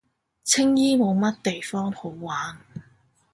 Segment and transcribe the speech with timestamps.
[0.43, 2.57] 青衣冇乜地方好玩